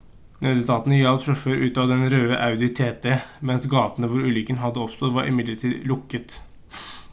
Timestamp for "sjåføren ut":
1.25-1.77